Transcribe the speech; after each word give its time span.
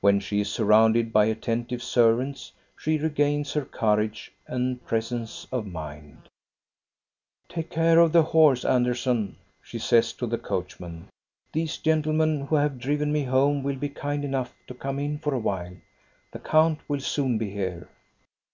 When 0.00 0.20
she 0.20 0.40
is 0.40 0.50
surrounded 0.50 1.12
by 1.12 1.26
attentive 1.26 1.82
servants, 1.82 2.52
she 2.78 2.96
regains 2.96 3.52
her 3.52 3.66
courage 3.66 4.32
and 4.46 4.82
presence 4.86 5.46
of 5.52 5.66
mind. 5.66 6.30
Take 7.46 7.68
care 7.68 7.98
of 7.98 8.10
the 8.12 8.22
horse, 8.22 8.64
Andersson!" 8.64 9.36
she 9.62 9.78
says 9.78 10.14
to 10.14 10.26
the 10.26 10.38
coachman." 10.38 11.08
These 11.52 11.76
gentlemen 11.76 12.46
who 12.46 12.56
have 12.56 12.78
driven 12.78 13.12
me 13.12 13.24
home 13.24 13.62
will 13.62 13.76
be 13.76 13.90
kind 13.90 14.24
enough 14.24 14.54
to 14.66 14.72
come 14.72 14.98
in 14.98 15.18
for 15.18 15.34
a 15.34 15.38
while. 15.38 15.76
The 16.32 16.38
count 16.38 16.78
will 16.88 17.00
soon 17.00 17.36
be 17.36 17.50
here." 17.50 17.86